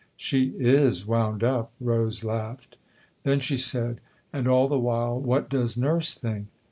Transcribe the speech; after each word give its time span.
"She 0.31 0.55
is 0.57 1.05
wound 1.05 1.43
up!" 1.43 1.73
Rose 1.79 2.23
laughed. 2.23 2.75
Then 3.21 3.39
she 3.39 3.55
said:" 3.55 4.01
And 4.33 4.47
all 4.47 4.67
the 4.67 4.79
while 4.79 5.19
what 5.19 5.47
does 5.47 5.77
Nurse 5.77 6.15
think 6.15 6.47